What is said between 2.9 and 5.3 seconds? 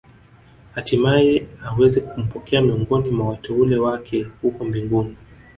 mwa wateule wake huko mbinguni